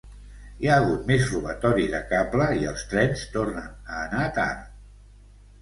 [0.61, 4.69] Hi ha hagut més robatori de cable i els trens tornen a anar tard